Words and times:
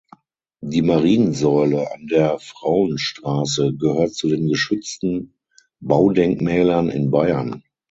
Die 0.61 0.81
Mariensäule 0.81 1.91
an 1.93 2.07
der 2.07 2.39
Frauenstraße 2.39 3.75
gehört 3.75 4.15
zu 4.15 4.29
den 4.29 4.47
geschützten 4.47 5.35
Baudenkmälern 5.79 6.89
in 6.89 7.11
Bayern. 7.11 7.61